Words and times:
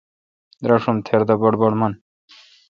دراشوم 0.63 0.97
تِر 1.05 1.21
دہ 1.27 1.35
بڑبڑ 1.41 1.71
من۔ 1.79 1.93